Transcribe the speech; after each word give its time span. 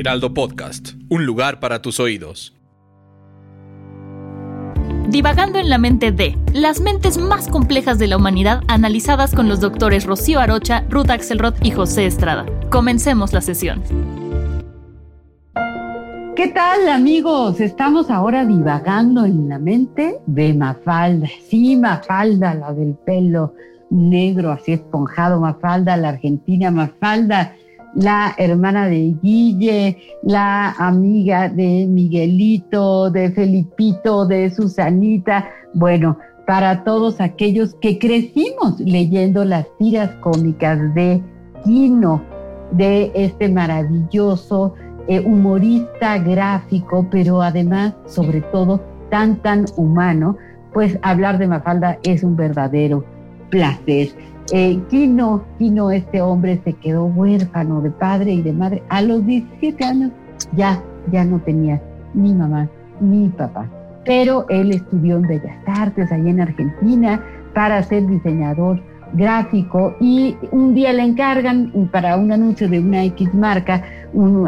Heraldo 0.00 0.32
Podcast, 0.32 0.92
un 1.10 1.26
lugar 1.26 1.60
para 1.60 1.82
tus 1.82 2.00
oídos. 2.00 2.56
Divagando 5.10 5.58
en 5.58 5.68
la 5.68 5.76
mente 5.76 6.10
de 6.10 6.38
las 6.54 6.80
mentes 6.80 7.18
más 7.18 7.48
complejas 7.48 7.98
de 7.98 8.06
la 8.06 8.16
humanidad 8.16 8.62
analizadas 8.66 9.34
con 9.34 9.46
los 9.46 9.60
doctores 9.60 10.06
Rocío 10.06 10.40
Arocha, 10.40 10.86
Ruth 10.88 11.10
Axelrod 11.10 11.52
y 11.62 11.72
José 11.72 12.06
Estrada. 12.06 12.46
Comencemos 12.70 13.34
la 13.34 13.42
sesión. 13.42 13.82
¿Qué 16.34 16.48
tal 16.54 16.88
amigos? 16.88 17.60
Estamos 17.60 18.10
ahora 18.10 18.46
divagando 18.46 19.26
en 19.26 19.50
la 19.50 19.58
mente 19.58 20.16
de 20.24 20.54
Mafalda. 20.54 21.28
Sí, 21.50 21.76
Mafalda, 21.76 22.54
la 22.54 22.72
del 22.72 22.94
pelo 23.04 23.52
negro 23.90 24.52
así 24.52 24.72
esponjado, 24.72 25.40
Mafalda, 25.40 25.98
la 25.98 26.10
argentina 26.10 26.70
Mafalda, 26.70 27.54
la 27.94 28.34
hermana 28.38 28.86
de 28.86 29.14
Guille, 29.22 29.98
la 30.22 30.70
amiga 30.72 31.48
de 31.48 31.86
Miguelito, 31.88 33.10
de 33.10 33.30
Felipito, 33.30 34.26
de 34.26 34.50
Susanita. 34.50 35.48
Bueno, 35.74 36.18
para 36.46 36.84
todos 36.84 37.20
aquellos 37.20 37.74
que 37.74 37.98
crecimos 37.98 38.80
leyendo 38.80 39.44
las 39.44 39.66
tiras 39.78 40.10
cómicas 40.20 40.94
de 40.94 41.22
Quino, 41.64 42.22
de 42.72 43.10
este 43.14 43.48
maravilloso 43.48 44.74
eh, 45.08 45.20
humorista 45.20 46.18
gráfico, 46.18 47.06
pero 47.10 47.42
además, 47.42 47.94
sobre 48.06 48.40
todo, 48.40 48.80
tan, 49.10 49.36
tan 49.42 49.64
humano, 49.76 50.36
pues 50.72 50.98
hablar 51.02 51.38
de 51.38 51.48
Mafalda 51.48 51.98
es 52.04 52.22
un 52.22 52.36
verdadero 52.36 53.04
placer. 53.50 54.08
Eh, 54.52 54.80
Quino, 54.88 55.44
Quino, 55.58 55.92
este 55.92 56.20
hombre 56.20 56.60
se 56.64 56.72
quedó 56.72 57.04
huérfano 57.04 57.80
de 57.80 57.90
padre 57.90 58.32
y 58.32 58.42
de 58.42 58.52
madre. 58.52 58.82
A 58.88 59.00
los 59.00 59.24
17 59.24 59.84
años 59.84 60.10
ya, 60.56 60.82
ya 61.12 61.24
no 61.24 61.38
tenía 61.40 61.80
ni 62.14 62.34
mamá 62.34 62.68
ni 63.00 63.28
papá. 63.28 63.68
Pero 64.04 64.46
él 64.48 64.72
estudió 64.72 65.16
en 65.16 65.22
Bellas 65.22 65.56
Artes, 65.66 66.10
allá 66.10 66.30
en 66.30 66.40
Argentina, 66.40 67.22
para 67.54 67.82
ser 67.82 68.06
diseñador 68.08 68.82
gráfico 69.12 69.94
y 70.00 70.36
un 70.52 70.74
día 70.74 70.92
le 70.92 71.02
encargan 71.02 71.88
para 71.92 72.16
un 72.16 72.30
anuncio 72.30 72.68
de 72.68 72.78
una 72.78 73.04
X 73.04 73.32
marca 73.34 73.82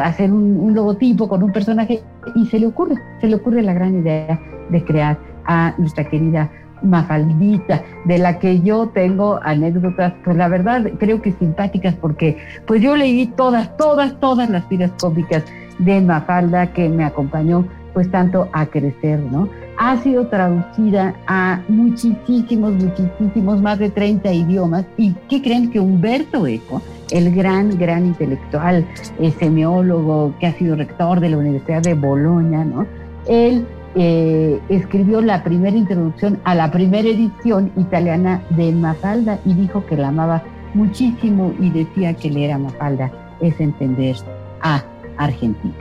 hacer 0.03 0.33
un, 0.33 0.56
un, 0.56 0.75
logotipo 0.75 1.28
con 1.28 1.42
un 1.42 1.53
personaje 1.53 2.00
y 2.36 2.47
se 2.47 2.61
le 2.61 2.67
ocurre, 2.67 2.95
se 3.20 3.27
le 3.27 3.36
ocurre 3.36 3.62
la 3.62 3.75
gran 3.75 3.98
idea 3.98 4.41
de 4.70 4.84
crear 4.84 5.19
a 5.47 5.75
nuestra 5.79 6.05
querida 6.05 6.51
Mafaldita, 6.83 7.83
de 8.05 8.19
la 8.19 8.39
que 8.39 8.61
yo 8.61 8.89
tengo 8.89 9.39
anécdotas, 9.43 10.12
pues 10.25 10.37
la 10.37 10.48
verdad 10.48 10.91
creo 10.98 11.23
que 11.23 11.33
simpáticas 11.33 11.95
porque 11.95 12.39
pues 12.67 12.83
yo 12.83 12.97
leí 12.97 13.27
todas, 13.27 13.77
todas, 13.77 14.19
todas 14.20 14.51
las 14.51 14.69
tiras 14.69 14.91
cómicas 15.01 15.45
de 15.79 16.01
Mafalda 16.01 16.73
que 16.73 16.89
me 16.89 17.05
acompañó 17.05 17.67
pues 17.93 18.11
tanto 18.11 18.48
a 18.53 18.67
crecer, 18.67 19.20
¿no? 19.31 19.48
Ha 19.79 19.98
sido 19.98 20.27
traducida 20.29 21.14
a 21.27 21.61
muchísimos, 21.69 22.73
muchísimos, 22.73 23.61
más 23.61 23.79
de 23.79 23.91
30 23.91 24.33
idiomas. 24.33 24.85
¿Y 24.97 25.13
qué 25.29 25.42
creen 25.42 25.70
que 25.70 25.79
Humberto 25.79 26.47
Eco, 26.47 26.81
el 27.11 27.35
gran, 27.35 27.77
gran 27.79 28.07
intelectual, 28.07 28.86
semiólogo 29.39 30.35
que 30.41 30.47
ha 30.47 30.55
sido 30.55 30.77
rector 30.77 31.20
de 31.20 31.31
la 31.31 31.39
Universidad 31.39 31.83
de 31.83 31.95
Bolonia, 31.95 32.64
¿no? 32.64 32.86
Él 33.29 33.67
eh, 33.95 34.61
escribió 34.69 35.20
la 35.20 35.45
primera 35.45 35.77
introducción 35.77 36.41
a 36.45 36.55
la 36.55 36.70
primera 36.70 37.08
edición 37.08 37.70
italiana 37.77 38.42
de 38.51 38.73
Mafalda 38.73 39.39
y 39.45 39.55
dijo 39.55 39.85
que 39.86 39.97
la 39.97 40.08
amaba 40.08 40.42
muchísimo 40.75 41.53
y 41.61 41.70
decía 41.70 42.14
que 42.14 42.31
leer 42.31 42.52
a 42.52 42.58
Mafalda 42.58 43.13
es 43.41 43.58
entender 43.61 44.17
a 44.63 44.83
Argentina. 45.19 45.75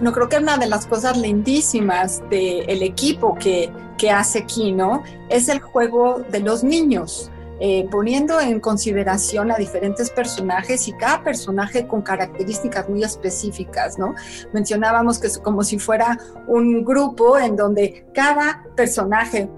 No 0.00 0.12
creo 0.12 0.28
que 0.28 0.38
una 0.38 0.56
de 0.56 0.66
las 0.66 0.86
cosas 0.86 1.18
lindísimas 1.18 2.22
del 2.30 2.82
equipo 2.82 3.34
que, 3.34 3.70
que 3.98 4.10
hace 4.10 4.44
Kino 4.46 5.02
es 5.28 5.48
el 5.48 5.60
juego 5.60 6.22
de 6.30 6.40
los 6.40 6.64
niños. 6.64 7.30
Eh, 7.62 7.86
poniendo 7.90 8.40
en 8.40 8.58
consideración 8.58 9.50
a 9.52 9.56
diferentes 9.56 10.08
personajes 10.08 10.88
y 10.88 10.92
cada 10.92 11.22
personaje 11.22 11.86
con 11.86 12.00
características 12.00 12.88
muy 12.88 13.04
específicas, 13.04 13.98
¿no? 13.98 14.14
Mencionábamos 14.54 15.18
que 15.18 15.26
es 15.26 15.38
como 15.38 15.62
si 15.62 15.78
fuera 15.78 16.18
un 16.46 16.84
grupo 16.84 17.38
en 17.38 17.56
donde 17.56 18.06
cada 18.14 18.64
personaje, 18.74 19.50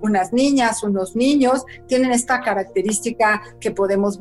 unas 0.00 0.32
niñas, 0.32 0.82
unos 0.82 1.14
niños, 1.14 1.66
tienen 1.86 2.12
esta 2.12 2.40
característica 2.40 3.42
que 3.60 3.70
podemos 3.70 4.20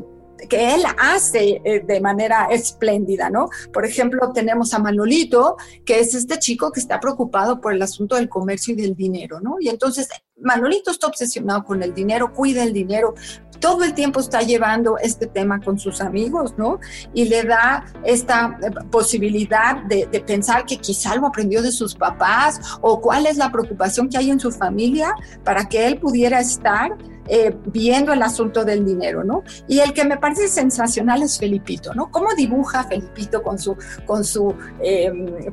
que 0.50 0.74
él 0.76 0.84
hace 0.98 1.62
eh, 1.64 1.84
de 1.86 2.02
manera 2.02 2.48
espléndida, 2.52 3.30
¿no? 3.30 3.50
Por 3.72 3.86
ejemplo, 3.86 4.32
tenemos 4.34 4.74
a 4.74 4.80
Manolito, 4.80 5.58
que 5.86 6.00
es 6.00 6.14
este 6.14 6.38
chico 6.40 6.72
que 6.72 6.80
está 6.80 7.00
preocupado 7.00 7.62
por 7.62 7.74
el 7.74 7.82
asunto 7.82 8.16
del 8.16 8.30
comercio 8.30 8.74
y 8.74 8.82
del 8.82 8.96
dinero, 8.96 9.40
¿no? 9.40 9.56
Y 9.60 9.70
entonces 9.70 10.10
Manolito 10.42 10.92
está 10.92 11.08
obsesionado 11.08 11.64
con 11.64 11.84
el 11.84 11.94
dinero, 11.94 12.34
cuida 12.34 12.64
el 12.64 12.74
dinero, 12.74 13.14
todo 13.60 13.86
el 13.86 13.94
tiempo 13.94 14.20
está 14.20 14.42
llevando 14.42 14.98
este 14.98 15.26
tema 15.26 15.62
con 15.62 15.80
sus 15.80 16.02
amigos, 16.02 16.54
¿no? 16.58 16.80
Y 17.14 17.26
le 17.30 17.44
da 17.44 17.86
esta 18.04 18.58
eh, 18.62 18.70
posibilidad 18.92 19.84
de, 19.84 20.08
pensar 20.28 20.66
que 20.66 20.78
quizá 20.78 21.16
lo 21.16 21.28
aprendió 21.28 21.62
de 21.62 21.72
sus 21.72 21.96
papás 21.96 22.60
o 22.82 23.00
cuál 23.00 23.26
es 23.26 23.38
la 23.38 23.52
preocupación 23.52 24.10
que 24.10 24.18
hay 24.18 24.32
en 24.32 24.40
su 24.40 24.52
familia 24.52 25.16
para 25.46 25.70
que 25.70 25.88
él 25.88 25.98
pudiera 25.98 26.42
estar 26.42 26.92
eh, 27.30 27.56
viendo 27.68 28.12
el 28.12 28.22
asunto 28.22 28.66
del 28.66 28.84
dinero, 28.84 29.24
¿no? 29.24 29.44
Y 29.70 29.80
el 29.80 29.94
que 29.94 30.04
me 30.04 30.18
parece 30.18 30.50
sensacional 30.50 31.24
es 31.24 31.40
Felipito, 31.40 31.94
¿no? 31.94 32.12
¿Cómo 32.12 32.34
dibuja 32.36 32.84
Felipito 32.84 33.42
con 33.42 33.58
su, 33.58 33.78
con 34.06 34.26
su 34.26 34.54
eh, 34.82 35.10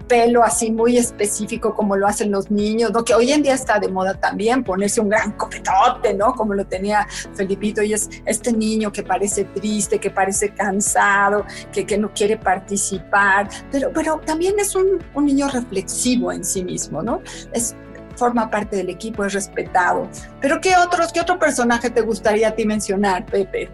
pelo 0.09 0.43
así 0.43 0.73
muy 0.73 0.99
específico 0.99 1.77
como 1.77 1.97
lo 1.97 2.09
hacen 2.09 2.33
los 2.33 2.51
niños, 2.51 2.91
¿no? 2.91 3.05
Que 3.05 3.15
hoy 3.15 3.31
en 3.31 3.43
día 3.43 3.55
está 3.55 3.79
de 3.79 3.87
moda 3.87 4.15
también 4.15 4.65
ponerse 4.71 5.01
un 5.01 5.09
gran 5.09 5.33
copetote, 5.33 6.15
¿no? 6.15 6.33
Como 6.33 6.55
lo 6.55 6.65
tenía 6.65 7.05
Felipito 7.35 7.83
y 7.83 7.93
es 7.93 8.09
este 8.25 8.53
niño 8.53 8.93
que 8.93 9.03
parece 9.03 9.45
triste, 9.45 9.99
que 9.99 10.11
parece 10.11 10.51
cansado, 10.51 11.45
que, 11.73 11.85
que 11.85 11.99
no 11.99 12.13
quiere 12.15 12.37
participar, 12.37 13.49
pero, 13.73 13.91
pero 13.93 14.21
también 14.25 14.55
es 14.61 14.77
un, 14.77 15.03
un 15.13 15.25
niño 15.25 15.49
reflexivo 15.49 16.31
en 16.31 16.45
sí 16.45 16.63
mismo, 16.63 17.03
¿no? 17.03 17.21
Es 17.53 17.75
forma 18.15 18.49
parte 18.49 18.77
del 18.77 18.91
equipo, 18.91 19.25
es 19.25 19.33
respetado. 19.33 20.09
Pero 20.41 20.61
¿qué 20.61 20.77
otros, 20.77 21.13
qué 21.13 21.21
otro 21.21 21.37
personaje 21.37 21.91
te 21.91 22.03
gustaría 22.03 22.49
a 22.49 22.53
ti 22.53 22.65
mencionar, 22.65 23.27
Pepe? 23.27 23.71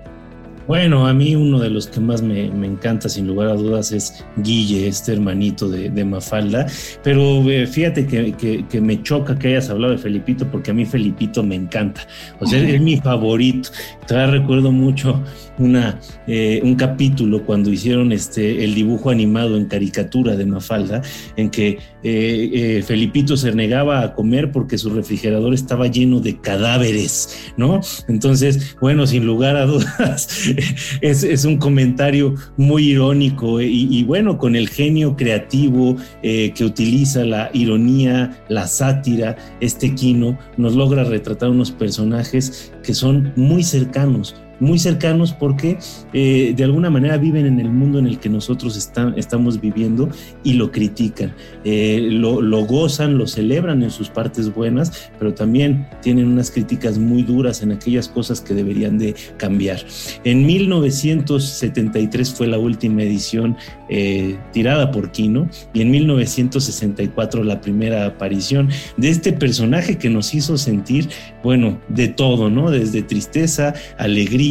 Bueno, 0.66 1.06
a 1.06 1.14
mí 1.14 1.36
uno 1.36 1.60
de 1.60 1.70
los 1.70 1.86
que 1.86 2.00
más 2.00 2.22
me, 2.22 2.46
encanta, 2.46 3.08
sin 3.08 3.28
lugar 3.28 3.48
a 3.48 3.54
dudas, 3.54 3.92
es 3.92 4.24
Guille, 4.38 4.88
este 4.88 5.12
hermanito 5.12 5.68
de, 5.68 6.04
Mafalda. 6.04 6.66
Pero 7.04 7.48
eh, 7.48 7.66
fíjate 7.68 8.06
que, 8.06 8.80
me 8.80 9.02
choca 9.02 9.38
que 9.38 9.48
hayas 9.48 9.70
hablado 9.70 9.92
de 9.92 9.98
Felipito, 9.98 10.50
porque 10.50 10.72
a 10.72 10.74
mí 10.74 10.84
Felipito 10.84 11.44
me 11.44 11.54
encanta. 11.54 12.06
O 12.40 12.46
sea, 12.46 12.58
es 12.58 12.80
mi 12.80 12.96
favorito. 12.96 13.70
Todavía 14.08 14.40
recuerdo 14.40 14.72
mucho 14.72 15.22
una, 15.58 16.00
eh, 16.26 16.60
un 16.64 16.74
capítulo 16.74 17.44
cuando 17.44 17.70
hicieron 17.70 18.10
este, 18.10 18.64
el 18.64 18.74
dibujo 18.74 19.10
animado 19.10 19.56
en 19.56 19.66
caricatura 19.66 20.36
de 20.36 20.46
Mafalda, 20.46 21.00
en 21.36 21.50
que 21.50 21.78
eh, 22.02 22.82
Felipito 22.84 23.36
se 23.36 23.52
negaba 23.52 24.02
a 24.02 24.14
comer 24.14 24.50
porque 24.50 24.78
su 24.78 24.90
refrigerador 24.90 25.54
estaba 25.54 25.86
lleno 25.86 26.20
de 26.20 26.40
cadáveres, 26.40 27.52
¿no? 27.56 27.80
Entonces, 28.08 28.76
bueno, 28.80 29.06
sin 29.06 29.26
lugar 29.26 29.56
a 29.56 29.66
dudas 29.66 30.55
es, 31.00 31.22
es, 31.22 31.44
un 31.44 31.58
comentario 31.58 32.34
muy 32.56 32.90
irónico 32.90 33.60
y, 33.60 33.88
y, 33.90 34.04
bueno, 34.04 34.38
con 34.38 34.56
el 34.56 34.68
genio 34.68 35.16
creativo 35.16 35.96
eh, 36.22 36.52
que 36.54 36.64
utiliza 36.64 37.24
la 37.24 37.50
ironía, 37.52 38.44
la 38.48 38.66
sátira, 38.66 39.36
este 39.60 39.94
Kino 39.94 40.38
nos 40.56 40.74
logra 40.74 41.04
retratar 41.04 41.50
unos 41.50 41.70
personajes 41.70 42.72
que 42.82 42.94
son 42.94 43.32
muy 43.36 43.62
cercanos, 43.62 44.34
muy 44.60 44.78
cercanos 44.78 45.32
porque 45.32 45.78
eh, 46.12 46.54
de 46.56 46.64
alguna 46.64 46.90
manera 46.90 47.16
viven 47.18 47.46
en 47.46 47.60
el 47.60 47.70
mundo 47.70 47.98
en 47.98 48.06
el 48.06 48.18
que 48.18 48.28
nosotros 48.28 48.76
estamos 49.16 49.60
viviendo 49.60 50.08
y 50.44 50.54
lo 50.54 50.70
critican, 50.70 51.32
eh, 51.64 52.08
lo, 52.10 52.40
lo, 52.40 52.64
gozan, 52.64 53.18
lo 53.18 53.26
celebran 53.26 53.82
en 53.82 53.90
sus 53.90 54.08
partes 54.08 54.54
buenas, 54.54 55.10
pero 55.18 55.34
también 55.34 55.86
tienen 56.02 56.28
unas 56.28 56.50
críticas 56.50 56.98
muy 56.98 57.22
duras 57.22 57.62
en 57.62 57.72
aquellas 57.72 58.08
cosas 58.08 58.40
que 58.40 58.54
deberían 58.54 58.98
de 58.98 59.14
cambiar. 59.36 59.80
En 60.24 60.46
1973 60.46 62.34
fue 62.34 62.46
la 62.46 62.58
última 62.58 63.02
edición 63.02 63.56
eh, 63.88 64.36
tirada 64.52 64.90
por 64.90 65.12
Kino 65.12 65.48
y 65.72 65.82
en 65.82 65.90
1964 65.90 67.44
la 67.44 67.60
primera 67.60 68.06
aparición 68.06 68.68
de 68.96 69.10
este 69.10 69.32
personaje 69.32 69.98
que 69.98 70.10
nos 70.10 70.34
hizo 70.34 70.58
sentir, 70.58 71.08
bueno, 71.42 71.80
de 71.88 72.08
todo, 72.08 72.50
¿no? 72.50 72.70
Desde 72.70 73.02
tristeza, 73.02 73.74
alegría, 73.98 74.45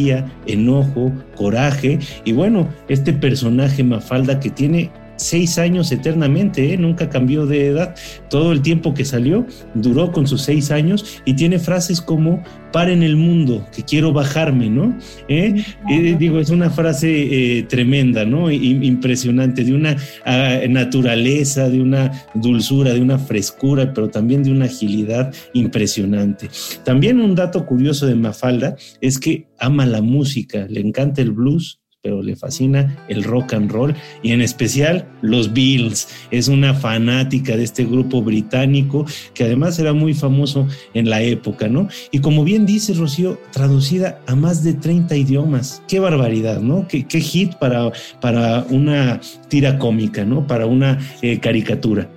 enojo, 0.46 1.12
coraje. 1.36 1.98
Y 2.24 2.32
bueno, 2.32 2.68
este 2.88 3.12
personaje 3.12 3.82
Mafalda 3.82 4.40
que 4.40 4.50
tiene 4.50 4.90
seis 5.16 5.58
años 5.58 5.90
eternamente, 5.92 6.72
¿eh? 6.72 6.76
nunca 6.78 7.08
cambió 7.08 7.46
de 7.46 7.66
edad. 7.66 7.94
Todo 8.30 8.52
el 8.52 8.62
tiempo 8.62 8.94
que 8.94 9.04
salió 9.04 9.46
duró 9.74 10.12
con 10.12 10.26
sus 10.26 10.42
seis 10.42 10.70
años 10.70 11.20
y 11.24 11.34
tiene 11.34 11.58
frases 11.58 12.00
como 12.00 12.42
en 12.84 13.02
el 13.02 13.16
mundo, 13.16 13.66
que 13.74 13.82
quiero 13.82 14.12
bajarme, 14.12 14.68
¿no? 14.68 14.96
¿Eh? 15.28 15.64
Eh, 15.90 16.16
digo, 16.18 16.38
es 16.38 16.50
una 16.50 16.68
frase 16.68 17.64
tremenda, 17.68 18.24
¿no? 18.24 18.50
impresionante, 18.50 19.64
de 19.64 19.74
una 19.74 19.96
ah, 20.24 20.58
naturaleza, 20.68 21.68
de 21.68 21.80
una 21.80 22.12
dulzura, 22.34 22.92
de 22.92 23.00
una 23.00 23.18
frescura, 23.18 23.92
pero 23.94 24.08
también 24.08 24.42
de 24.42 24.50
una 24.50 24.66
agilidad 24.66 25.32
impresionante. 25.54 26.50
También 26.84 27.20
un 27.20 27.34
dato 27.34 27.64
curioso 27.64 28.06
de 28.06 28.14
Mafalda 28.14 28.76
es 29.00 29.18
que 29.18 29.48
ama 29.58 29.86
la 29.86 30.02
música, 30.02 30.66
le 30.68 30.80
encanta 30.80 31.22
el 31.22 31.32
blues, 31.32 31.80
pero 32.06 32.22
le 32.22 32.36
fascina 32.36 32.96
el 33.08 33.24
rock 33.24 33.54
and 33.54 33.68
roll 33.68 33.92
y 34.22 34.30
en 34.30 34.40
especial 34.40 35.04
los 35.22 35.52
Beatles. 35.52 36.06
Es 36.30 36.46
una 36.46 36.72
fanática 36.72 37.56
de 37.56 37.64
este 37.64 37.84
grupo 37.84 38.22
británico 38.22 39.04
que 39.34 39.42
además 39.42 39.76
era 39.80 39.92
muy 39.92 40.14
famoso 40.14 40.68
en 40.94 41.10
la 41.10 41.20
época, 41.20 41.66
¿no? 41.66 41.88
Y 42.12 42.20
como 42.20 42.44
bien 42.44 42.64
dice 42.64 42.94
Rocío, 42.94 43.40
traducida 43.50 44.20
a 44.28 44.36
más 44.36 44.62
de 44.62 44.74
30 44.74 45.16
idiomas. 45.16 45.82
Qué 45.88 45.98
barbaridad, 45.98 46.60
¿no? 46.60 46.86
Qué, 46.86 47.02
hit 47.02 47.56
para, 47.56 47.90
para 48.20 48.64
una 48.70 49.20
tira 49.48 49.76
cómica, 49.76 50.24
¿no? 50.24 50.46
Para 50.46 50.66
una 50.66 51.00
eh, 51.22 51.40
caricatura. 51.40 52.08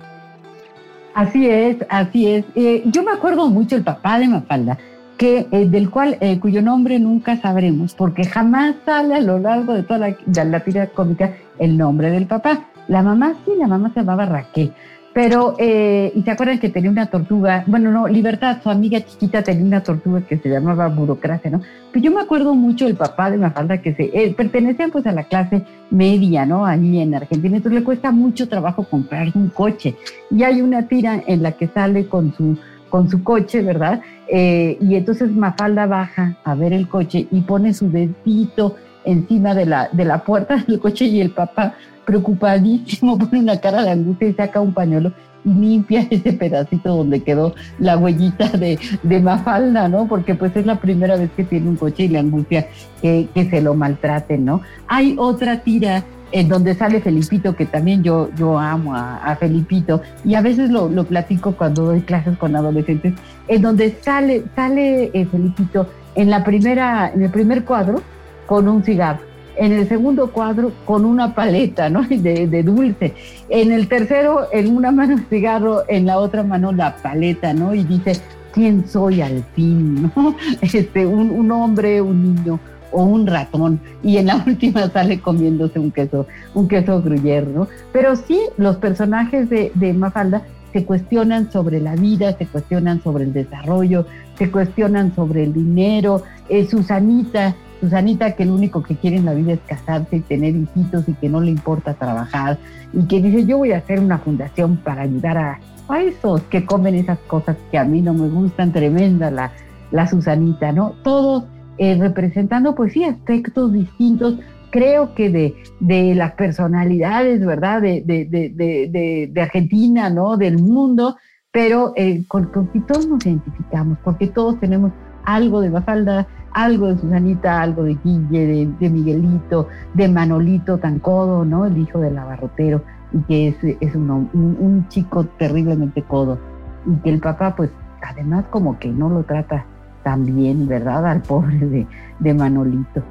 Así 1.16 1.48
es, 1.48 1.78
así 1.88 2.28
es. 2.28 2.44
Eh, 2.54 2.84
yo 2.86 3.02
me 3.02 3.10
acuerdo 3.10 3.48
mucho 3.48 3.74
el 3.74 3.82
papá 3.82 4.20
de 4.20 4.28
Mafalda 4.28 4.78
que, 5.20 5.46
eh, 5.50 5.68
del 5.68 5.90
cual, 5.90 6.16
eh, 6.22 6.40
cuyo 6.40 6.62
nombre 6.62 6.98
nunca 6.98 7.36
sabremos, 7.36 7.92
porque 7.94 8.24
jamás 8.24 8.74
sale 8.86 9.16
a 9.16 9.20
lo 9.20 9.38
largo 9.38 9.74
de 9.74 9.82
toda 9.82 9.98
la, 9.98 10.44
la 10.44 10.60
tira 10.60 10.86
cómica 10.86 11.34
el 11.58 11.76
nombre 11.76 12.10
del 12.10 12.24
papá. 12.24 12.68
La 12.88 13.02
mamá 13.02 13.34
sí, 13.44 13.50
la 13.58 13.66
mamá 13.66 13.90
se 13.92 14.00
llamaba 14.00 14.24
Raquel. 14.24 14.72
Pero, 15.12 15.56
eh, 15.58 16.10
y 16.14 16.22
se 16.22 16.30
acuerdan 16.30 16.58
que 16.58 16.70
tenía 16.70 16.88
una 16.88 17.04
tortuga, 17.04 17.64
bueno, 17.66 17.90
no, 17.90 18.08
Libertad, 18.08 18.62
su 18.62 18.70
amiga 18.70 19.04
chiquita 19.04 19.42
tenía 19.42 19.66
una 19.66 19.82
tortuga 19.82 20.22
que 20.22 20.38
se 20.38 20.48
llamaba 20.48 20.88
Burocracia, 20.88 21.50
¿no? 21.50 21.60
Pero 21.92 22.02
yo 22.02 22.10
me 22.12 22.22
acuerdo 22.22 22.54
mucho 22.54 22.86
del 22.86 22.96
papá 22.96 23.30
de 23.30 23.36
Mafalda 23.36 23.82
que 23.82 23.92
se, 23.94 24.04
eh, 24.04 24.32
pertenecían 24.34 24.90
pues 24.90 25.06
a 25.06 25.12
la 25.12 25.24
clase 25.24 25.64
media, 25.90 26.46
¿no? 26.46 26.64
Allí 26.64 26.98
en 26.98 27.14
Argentina, 27.14 27.56
entonces 27.56 27.78
le 27.78 27.84
cuesta 27.84 28.10
mucho 28.10 28.48
trabajo 28.48 28.84
comprarse 28.84 29.36
un 29.36 29.50
coche. 29.50 29.96
Y 30.30 30.44
hay 30.44 30.62
una 30.62 30.88
tira 30.88 31.22
en 31.26 31.42
la 31.42 31.52
que 31.52 31.66
sale 31.66 32.06
con 32.06 32.32
su 32.32 32.56
con 32.90 33.08
su 33.08 33.22
coche, 33.22 33.62
¿verdad? 33.62 34.02
Eh, 34.28 34.76
y 34.80 34.96
entonces 34.96 35.30
Mafalda 35.30 35.86
baja 35.86 36.36
a 36.44 36.54
ver 36.54 36.72
el 36.72 36.88
coche 36.88 37.26
y 37.30 37.40
pone 37.40 37.72
su 37.72 37.90
dedito 37.90 38.76
encima 39.04 39.54
de 39.54 39.66
la, 39.66 39.88
de 39.92 40.04
la 40.04 40.24
puerta 40.24 40.56
del 40.66 40.78
coche 40.78 41.06
y 41.06 41.20
el 41.20 41.30
papá, 41.30 41.74
preocupadísimo, 42.04 43.18
pone 43.18 43.40
una 43.40 43.60
cara 43.60 43.82
de 43.82 43.90
angustia 43.90 44.28
y 44.28 44.34
saca 44.34 44.60
un 44.60 44.74
pañuelo 44.74 45.12
y 45.44 45.48
limpia 45.48 46.06
ese 46.10 46.32
pedacito 46.32 46.96
donde 46.96 47.22
quedó 47.22 47.54
la 47.78 47.96
huellita 47.96 48.48
de, 48.48 48.78
de 49.02 49.20
Mafalda, 49.20 49.88
¿no? 49.88 50.06
Porque 50.06 50.34
pues 50.34 50.54
es 50.56 50.66
la 50.66 50.76
primera 50.76 51.16
vez 51.16 51.30
que 51.36 51.44
tiene 51.44 51.68
un 51.68 51.76
coche 51.76 52.04
y 52.04 52.08
le 52.08 52.18
angustia 52.18 52.68
que, 53.00 53.28
que 53.34 53.48
se 53.48 53.60
lo 53.60 53.74
maltraten, 53.74 54.44
¿no? 54.44 54.60
Hay 54.86 55.14
otra 55.18 55.60
tira 55.60 56.04
en 56.32 56.48
donde 56.48 56.74
sale 56.74 57.00
Felipito, 57.00 57.56
que 57.56 57.66
también 57.66 58.02
yo, 58.02 58.30
yo 58.36 58.58
amo 58.58 58.94
a, 58.94 59.36
Felipito, 59.38 60.00
y 60.24 60.34
a 60.34 60.40
veces 60.40 60.70
lo, 60.70 60.88
lo, 60.88 61.04
platico 61.04 61.52
cuando 61.52 61.86
doy 61.86 62.02
clases 62.02 62.36
con 62.38 62.54
adolescentes, 62.54 63.14
en 63.48 63.62
donde 63.62 63.96
sale, 64.00 64.44
sale 64.54 65.10
eh, 65.12 65.26
Felipito 65.26 65.88
en, 66.14 66.30
la 66.30 66.44
primera, 66.44 67.10
en 67.12 67.22
el 67.22 67.30
primer 67.30 67.64
cuadro 67.64 68.02
con 68.50 68.66
un 68.66 68.82
cigarro, 68.82 69.20
en 69.56 69.70
el 69.70 69.88
segundo 69.88 70.32
cuadro 70.32 70.72
con 70.84 71.04
una 71.04 71.36
paleta 71.36 71.88
¿no? 71.88 72.02
de, 72.08 72.48
de 72.48 72.62
dulce, 72.64 73.14
en 73.48 73.70
el 73.70 73.86
tercero 73.86 74.48
en 74.52 74.76
una 74.76 74.90
mano 74.90 75.14
el 75.14 75.24
cigarro, 75.26 75.84
en 75.86 76.04
la 76.04 76.18
otra 76.18 76.42
mano 76.42 76.72
la 76.72 76.96
paleta, 76.96 77.54
¿no? 77.54 77.72
Y 77.74 77.84
dice, 77.84 78.14
¿quién 78.52 78.88
soy 78.88 79.22
al 79.22 79.44
fin? 79.54 80.10
¿no? 80.16 80.34
Este, 80.62 81.06
un, 81.06 81.30
un 81.30 81.52
hombre, 81.52 82.00
un 82.02 82.34
niño, 82.34 82.58
o 82.90 83.04
un 83.04 83.24
ratón 83.28 83.78
y 84.02 84.16
en 84.16 84.26
la 84.26 84.42
última 84.44 84.90
sale 84.90 85.20
comiéndose 85.20 85.78
un 85.78 85.92
queso, 85.92 86.26
un 86.52 86.66
queso 86.66 87.00
gruyère, 87.00 87.46
¿no? 87.46 87.68
Pero 87.92 88.16
sí, 88.16 88.40
los 88.56 88.78
personajes 88.78 89.48
de, 89.48 89.70
de 89.76 89.92
Mafalda 89.92 90.42
se 90.72 90.84
cuestionan 90.84 91.52
sobre 91.52 91.80
la 91.80 91.94
vida, 91.94 92.36
se 92.36 92.46
cuestionan 92.46 93.00
sobre 93.00 93.22
el 93.22 93.32
desarrollo, 93.32 94.06
se 94.36 94.50
cuestionan 94.50 95.14
sobre 95.14 95.44
el 95.44 95.52
dinero. 95.52 96.24
Eh, 96.48 96.66
Susanita, 96.66 97.54
Susanita 97.80 98.32
que 98.32 98.44
lo 98.44 98.54
único 98.54 98.82
que 98.82 98.96
quiere 98.96 99.16
en 99.16 99.24
la 99.24 99.34
vida 99.34 99.54
es 99.54 99.60
casarse 99.66 100.16
y 100.16 100.20
tener 100.20 100.54
hijitos 100.54 101.08
y 101.08 101.14
que 101.14 101.28
no 101.28 101.40
le 101.40 101.50
importa 101.50 101.94
trabajar 101.94 102.58
y 102.92 103.06
que 103.06 103.22
dice 103.22 103.46
yo 103.46 103.58
voy 103.58 103.72
a 103.72 103.78
hacer 103.78 104.00
una 104.00 104.18
fundación 104.18 104.76
para 104.76 105.02
ayudar 105.02 105.38
a, 105.38 105.60
a 105.88 106.02
esos 106.02 106.42
que 106.42 106.64
comen 106.64 106.94
esas 106.94 107.18
cosas 107.20 107.56
que 107.70 107.78
a 107.78 107.84
mí 107.84 108.00
no 108.02 108.14
me 108.14 108.28
gustan, 108.28 108.72
tremenda 108.72 109.30
la, 109.30 109.52
la 109.90 110.06
Susanita, 110.06 110.72
¿no? 110.72 110.94
Todos 111.02 111.44
eh, 111.78 111.96
representando 111.98 112.74
pues 112.74 112.92
sí 112.92 113.04
aspectos 113.04 113.72
distintos, 113.72 114.38
creo 114.70 115.14
que 115.14 115.30
de, 115.30 115.54
de 115.80 116.14
las 116.14 116.32
personalidades, 116.32 117.44
¿verdad? 117.44 117.82
De, 117.82 118.02
de, 118.04 119.28
de, 119.32 119.40
Argentina, 119.40 120.10
¿no? 120.10 120.36
Del 120.36 120.58
mundo, 120.58 121.16
pero 121.50 121.92
eh, 121.96 122.22
con, 122.28 122.46
con, 122.46 122.68
que 122.68 122.80
todos 122.80 123.08
nos 123.08 123.24
identificamos, 123.24 123.98
porque 124.04 124.26
todos 124.28 124.60
tenemos 124.60 124.92
algo 125.24 125.60
de 125.60 125.70
Bafalda, 125.70 126.26
algo 126.52 126.88
de 126.88 126.98
Susanita, 126.98 127.60
algo 127.60 127.84
de 127.84 127.98
Guille, 128.02 128.68
de, 128.78 128.90
Miguelito, 128.90 129.68
de 129.94 130.08
Manolito 130.08 130.78
Tancodo, 130.78 131.44
¿no? 131.44 131.66
El 131.66 131.78
hijo 131.78 131.98
del 131.98 132.18
abarrotero, 132.18 132.82
y 133.12 133.18
que 133.22 133.48
es, 133.48 133.76
es 133.80 133.94
un, 133.94 134.10
un, 134.10 134.56
un 134.58 134.88
chico 134.88 135.24
terriblemente 135.38 136.02
codo, 136.02 136.38
y 136.86 136.94
que 137.02 137.10
el 137.10 137.20
papá 137.20 137.54
pues 137.54 137.70
además 138.02 138.44
como 138.50 138.78
que 138.78 138.88
no 138.88 139.08
lo 139.08 139.22
trata 139.24 139.64
también, 140.02 140.66
¿verdad? 140.66 141.06
Al 141.06 141.22
pobre 141.22 141.86
de, 142.18 142.34
Manolito. 142.34 143.02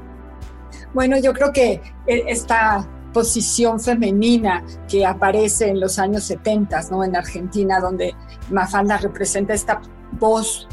Bueno, 0.94 1.18
yo 1.20 1.34
creo 1.34 1.52
que 1.52 1.82
e, 2.08 2.24
esta 2.28 2.86
posición 3.14 3.80
femenina 3.80 4.64
que 4.88 5.06
aparece 5.06 5.70
en 5.70 5.80
los 5.80 6.00
años 6.00 6.24
70, 6.24 6.82
¿no? 6.92 7.04
En 7.04 7.16
Argentina, 7.16 7.80
donde 7.80 8.14
Mafalda 8.52 8.98
representa 8.98 9.54
esta 9.54 9.82
voz 10.20 10.68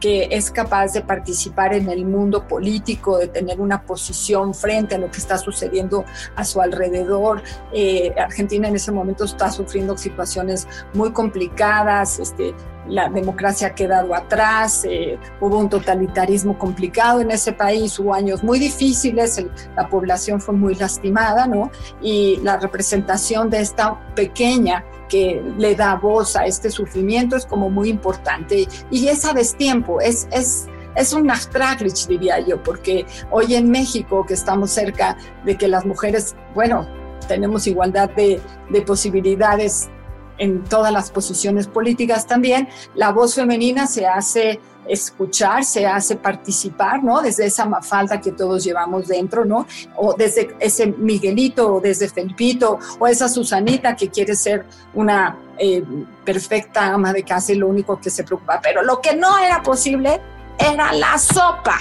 que 0.00 0.28
es 0.30 0.50
capaz 0.50 0.94
de 0.94 1.02
participar 1.02 1.74
en 1.74 1.88
el 1.90 2.06
mundo 2.06 2.48
político, 2.48 3.18
de 3.18 3.28
tener 3.28 3.60
una 3.60 3.82
posición 3.82 4.54
frente 4.54 4.94
a 4.94 4.98
lo 4.98 5.10
que 5.10 5.18
está 5.18 5.38
sucediendo 5.38 6.04
a 6.34 6.44
su 6.44 6.60
alrededor. 6.60 7.42
Eh, 7.72 8.14
Argentina 8.18 8.68
en 8.68 8.76
ese 8.76 8.90
momento 8.90 9.24
está 9.24 9.50
sufriendo 9.50 9.96
situaciones 9.96 10.66
muy 10.94 11.12
complicadas, 11.12 12.18
este, 12.18 12.54
la 12.88 13.08
democracia 13.08 13.68
ha 13.68 13.74
quedado 13.74 14.14
atrás, 14.14 14.84
eh, 14.84 15.18
hubo 15.40 15.58
un 15.58 15.68
totalitarismo 15.68 16.58
complicado 16.58 17.20
en 17.20 17.30
ese 17.30 17.52
país, 17.52 17.98
hubo 17.98 18.14
años 18.14 18.42
muy 18.42 18.58
difíciles, 18.58 19.44
la 19.76 19.88
población 19.88 20.40
fue 20.40 20.54
muy 20.54 20.74
lastimada, 20.74 21.46
¿no? 21.46 21.70
Y 22.00 22.38
la 22.42 22.56
representación 22.56 23.50
de 23.50 23.60
esta 23.60 24.00
pequeña 24.14 24.84
que 25.10 25.42
le 25.58 25.74
da 25.74 25.96
voz 25.96 26.36
a 26.36 26.46
este 26.46 26.70
sufrimiento 26.70 27.36
es 27.36 27.44
como 27.44 27.68
muy 27.68 27.90
importante. 27.90 28.66
Y 28.90 29.08
es 29.08 29.26
a 29.26 29.34
destiempo, 29.34 30.00
es, 30.00 30.26
es, 30.30 30.66
es 30.94 31.12
un 31.12 31.26
nachtraglich, 31.26 32.06
diría 32.06 32.40
yo, 32.40 32.62
porque 32.62 33.04
hoy 33.30 33.54
en 33.56 33.70
México, 33.70 34.24
que 34.24 34.34
estamos 34.34 34.70
cerca 34.70 35.18
de 35.44 35.58
que 35.58 35.68
las 35.68 35.84
mujeres, 35.84 36.34
bueno, 36.54 36.88
tenemos 37.28 37.66
igualdad 37.66 38.08
de, 38.10 38.40
de 38.70 38.82
posibilidades 38.82 39.90
en 40.38 40.64
todas 40.64 40.92
las 40.92 41.10
posiciones 41.10 41.66
políticas 41.66 42.26
también, 42.26 42.68
la 42.94 43.12
voz 43.12 43.34
femenina 43.34 43.86
se 43.86 44.06
hace 44.06 44.58
escuchar, 44.90 45.64
se 45.64 45.86
hace 45.86 46.16
participar, 46.16 47.02
¿no? 47.02 47.22
Desde 47.22 47.46
esa 47.46 47.64
mafalda 47.64 48.20
que 48.20 48.32
todos 48.32 48.64
llevamos 48.64 49.08
dentro, 49.08 49.44
¿no? 49.44 49.66
O 49.96 50.14
desde 50.14 50.56
ese 50.58 50.88
Miguelito, 50.88 51.74
o 51.74 51.80
desde 51.80 52.08
Felipito, 52.08 52.78
o 52.98 53.06
esa 53.06 53.28
Susanita 53.28 53.94
que 53.94 54.08
quiere 54.08 54.34
ser 54.34 54.66
una 54.94 55.36
eh, 55.58 55.82
perfecta 56.24 56.86
ama 56.86 57.12
de 57.12 57.22
casa 57.22 57.52
y 57.52 57.56
lo 57.56 57.68
único 57.68 58.00
que 58.00 58.10
se 58.10 58.24
preocupa. 58.24 58.60
Pero 58.62 58.82
lo 58.82 59.00
que 59.00 59.14
no 59.14 59.38
era 59.38 59.62
posible 59.62 60.20
era 60.58 60.92
la 60.92 61.16
sopa. 61.18 61.78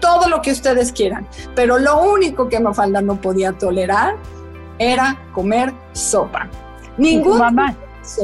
todo 0.00 0.30
lo 0.30 0.40
que 0.40 0.50
ustedes 0.50 0.92
quieran, 0.92 1.26
pero 1.54 1.78
lo 1.78 2.02
único 2.02 2.48
que 2.48 2.58
Mafalda 2.58 3.02
no 3.02 3.20
podía 3.20 3.52
tolerar 3.52 4.16
era 4.78 5.14
comer 5.34 5.74
sopa. 5.92 6.48
Ningún... 6.96 7.36
mamá, 7.38 7.76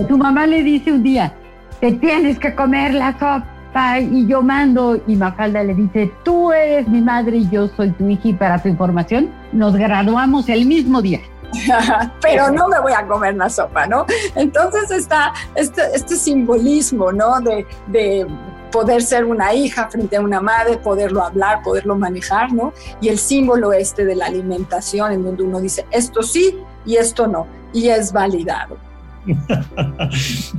tu 0.09 0.17
mamá 0.17 0.47
le 0.47 0.63
dice 0.63 0.91
un 0.93 1.03
día, 1.03 1.35
te 1.81 1.93
tienes 1.93 2.39
que 2.39 2.55
comer 2.55 2.95
la 2.95 3.13
sopa 3.13 3.56
y 4.01 4.27
yo 4.27 4.43
mando 4.43 4.99
y 5.07 5.17
Mafalda 5.17 5.63
le 5.63 5.75
dice, 5.75 6.13
tú 6.25 6.53
eres 6.53 6.89
mi 6.89 7.01
madre 7.01 7.39
y 7.39 7.49
yo 7.51 7.69
soy 7.69 7.91
tu 7.91 8.09
hija 8.09 8.29
y 8.29 8.33
para 8.33 8.63
tu 8.63 8.69
información 8.69 9.31
nos 9.53 9.75
graduamos 9.75 10.49
el 10.49 10.67
mismo 10.67 11.03
día. 11.03 11.21
pero 12.21 12.51
no 12.51 12.69
me 12.69 12.81
voy 12.81 12.93
a 12.93 13.07
comer 13.07 13.35
la 13.37 13.49
sopa, 13.49 13.87
¿no? 13.87 14.07
Entonces 14.35 14.91
está 14.91 15.33
este, 15.55 15.83
este 15.95 16.17
simbolismo, 16.17 17.13
¿no? 17.13 17.41
De, 17.41 17.67
de, 17.89 18.27
poder 18.73 19.01
ser 19.03 19.25
una 19.25 19.55
hija 19.55 19.89
frente 19.89 20.17
a 20.17 20.21
una 20.21 20.41
madre, 20.41 20.77
poderlo 20.77 21.23
hablar, 21.23 21.63
poderlo 21.63 21.97
manejar, 21.97 22.53
¿no? 22.53 22.73
Y 23.01 23.09
el 23.09 23.19
símbolo 23.19 23.73
este 23.73 24.05
de 24.05 24.17
la 24.17 24.27
alimentación, 24.27 25.13
en 25.13 25.25
donde 25.25 25.45
uno 25.45 25.61
dice, 25.61 25.87
esto 25.91 26.23
sí 26.23 26.59
y 26.85 26.97
esto 26.97 27.27
no, 27.27 27.47
y 27.73 27.89
es 27.89 28.13
validado. 28.13 28.77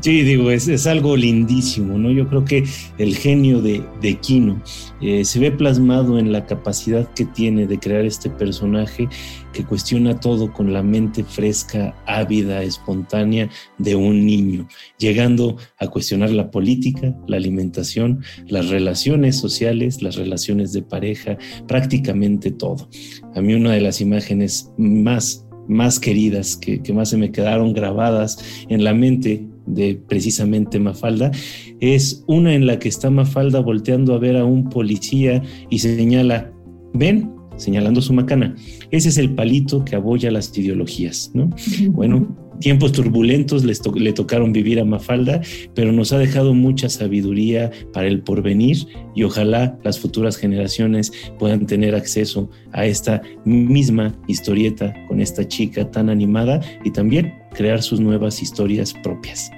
Sí, 0.01 0.23
digo, 0.23 0.51
es, 0.51 0.87
algo 0.87 1.15
lindísimo, 1.15 1.97
¿no? 1.97 2.11
Yo 2.11 2.27
creo 2.27 2.45
que 2.45 2.63
el 2.97 3.15
genio 3.15 3.61
de, 3.61 3.83
de 4.01 4.15
Kino 4.15 4.61
eh, 5.01 5.25
se 5.25 5.39
ve 5.39 5.51
plasmado 5.51 6.17
en 6.17 6.31
la 6.31 6.45
capacidad 6.45 7.11
que 7.13 7.25
tiene 7.25 7.67
de 7.67 7.79
crear 7.79 8.05
este 8.05 8.29
personaje 8.29 9.09
que 9.53 9.65
cuestiona 9.65 10.19
todo 10.19 10.53
con 10.53 10.71
la 10.71 10.83
mente 10.83 11.23
fresca, 11.23 11.95
ávida, 12.05 12.61
espontánea 12.61 13.49
de 13.77 13.95
un 13.95 14.25
niño, 14.25 14.67
llegando 14.97 15.57
a 15.79 15.87
cuestionar 15.87 16.29
la 16.29 16.51
política, 16.51 17.15
la 17.27 17.37
alimentación, 17.37 18.23
las 18.47 18.69
relaciones 18.69 19.37
sociales, 19.37 20.01
las 20.01 20.15
relaciones 20.15 20.73
de 20.73 20.83
pareja, 20.83 21.37
prácticamente 21.67 22.51
todo. 22.51 22.87
A 23.35 23.41
mí 23.41 23.53
una 23.55 23.71
de 23.71 23.81
las 23.81 23.99
imágenes 23.99 24.71
más 24.77 25.46
más 25.67 25.99
queridas, 25.99 26.55
que, 26.55 26.81
más 26.93 27.09
se 27.09 27.17
me 27.17 27.31
quedaron 27.31 27.73
grabadas 27.73 28.37
en 28.69 28.83
la 28.83 28.93
mente 28.93 29.45
de 29.65 29.99
precisamente 30.07 30.79
Mafalda, 30.79 31.31
es 31.79 32.23
una 32.27 32.53
en 32.53 32.65
la 32.65 32.79
que 32.79 32.89
está 32.89 33.09
Mafalda 33.09 33.59
volteando 33.59 34.13
a 34.13 34.19
ver 34.19 34.37
a 34.37 34.45
un 34.45 34.69
policía 34.69 35.43
y 35.69 35.79
señala, 35.79 36.51
ven, 36.93 37.31
señalando 37.57 38.01
su 38.01 38.13
macana. 38.13 38.55
Ese 38.91 39.09
es 39.09 39.17
el 39.17 39.35
palito 39.35 39.83
que 39.83 39.95
aboya 39.95 40.31
las 40.31 40.57
ideologías, 40.57 41.31
¿no? 41.33 41.49
Bueno, 41.89 42.46
tiempos 42.59 42.91
turbulentos 42.91 43.63
les 43.63 43.81
le 43.95 44.13
tocaron 44.13 44.51
vivir 44.51 44.79
a 44.79 44.85
Mafalda, 44.85 45.41
pero 45.73 45.91
nos 45.91 46.11
ha 46.13 46.17
dejado 46.17 46.53
mucha 46.53 46.89
sabiduría 46.89 47.71
para 47.93 48.07
el 48.07 48.21
porvenir 48.21 48.87
y 49.15 49.23
ojalá 49.23 49.77
las 49.83 49.99
futuras 49.99 50.37
generaciones 50.37 51.11
puedan 51.39 51.65
tener 51.65 51.95
acceso 51.95 52.49
a 52.71 52.85
esta 52.85 53.21
misma 53.45 54.15
historieta 54.27 54.93
con 55.07 55.21
esta 55.21 55.47
chica 55.47 55.89
tan 55.89 56.09
animada 56.09 56.61
y 56.83 56.91
también 56.91 57.33
crear 57.53 57.81
sus 57.81 57.99
nuevas 57.99 58.41
historias 58.41 58.93
propias. 59.03 59.49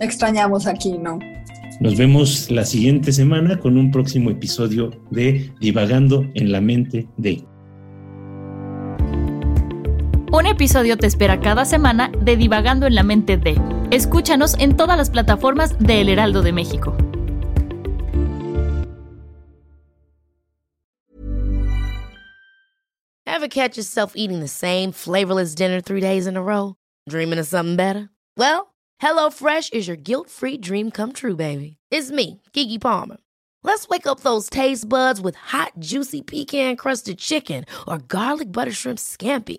Extrañamos 0.00 0.66
aquí, 0.66 0.96
¿no? 0.98 1.18
Nos 1.80 1.96
vemos 1.96 2.50
la 2.50 2.66
siguiente 2.66 3.10
semana 3.10 3.58
con 3.58 3.78
un 3.78 3.90
próximo 3.90 4.30
episodio 4.30 4.90
de 5.10 5.50
Divagando 5.60 6.26
en 6.34 6.52
la 6.52 6.60
mente 6.60 7.08
de. 7.16 7.49
Un 10.32 10.46
episodio 10.46 10.96
te 10.96 11.08
espera 11.08 11.40
cada 11.40 11.64
semana 11.64 12.12
de 12.20 12.36
Divagando 12.36 12.86
en 12.86 12.94
la 12.94 13.02
mente 13.02 13.36
de. 13.36 13.60
Escúchanos 13.90 14.54
en 14.60 14.76
todas 14.76 14.96
las 14.96 15.10
plataformas 15.10 15.76
de 15.80 16.02
El 16.02 16.08
Heraldo 16.08 16.40
de 16.42 16.52
México. 16.52 16.96
Ever 23.26 23.48
catch 23.48 23.76
yourself 23.76 24.12
eating 24.14 24.38
the 24.38 24.46
same 24.46 24.92
flavorless 24.92 25.56
dinner 25.56 25.80
three 25.80 26.00
days 26.00 26.28
in 26.28 26.36
a 26.36 26.42
row? 26.42 26.76
Dreaming 27.08 27.40
of 27.40 27.48
something 27.48 27.74
better? 27.74 28.08
Well, 28.36 28.72
HelloFresh 29.02 29.72
is 29.72 29.88
your 29.88 29.96
guilt-free 29.96 30.58
dream 30.58 30.92
come 30.92 31.12
true, 31.12 31.34
baby. 31.34 31.76
It's 31.90 32.12
me, 32.12 32.40
Kiki 32.52 32.78
Palmer. 32.78 33.16
Let's 33.64 33.88
wake 33.88 34.06
up 34.06 34.20
those 34.20 34.48
taste 34.48 34.88
buds 34.88 35.20
with 35.20 35.34
hot, 35.34 35.72
juicy 35.80 36.22
pecan-crusted 36.22 37.18
chicken 37.18 37.64
or 37.88 37.98
garlic 37.98 38.52
butter 38.52 38.72
shrimp 38.72 38.98
scampi. 38.98 39.58